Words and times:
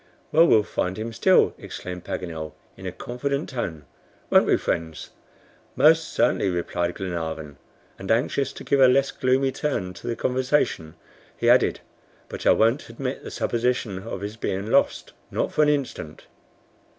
"Well, 0.31 0.47
we'll 0.47 0.63
find 0.63 0.97
him 0.97 1.13
still," 1.13 1.53
exclaimed 1.59 2.03
Paganel, 2.03 2.53
in 2.75 2.87
a 2.87 2.91
confident 2.91 3.49
tone. 3.49 3.85
"Won't 4.31 4.47
we, 4.47 4.57
friends?" 4.57 5.11
"Most 5.75 6.09
certainly," 6.11 6.49
replied 6.49 6.95
Glenarvan; 6.95 7.57
and 7.99 8.09
anxious 8.09 8.51
to 8.53 8.63
give 8.63 8.79
a 8.81 8.87
less 8.87 9.11
gloomy 9.11 9.51
turn 9.51 9.93
to 9.93 10.07
the 10.07 10.15
conversation, 10.15 10.95
he 11.37 11.51
added 11.51 11.81
"But 12.29 12.47
I 12.47 12.51
won't 12.51 12.89
admit 12.89 13.23
the 13.23 13.29
supposition 13.29 13.99
of 14.01 14.21
his 14.21 14.37
being 14.37 14.71
lost, 14.71 15.13
not 15.29 15.51
for 15.53 15.61
an 15.61 15.69
instant." 15.69 16.25